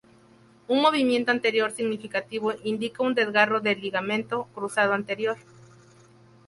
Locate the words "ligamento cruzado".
3.79-4.93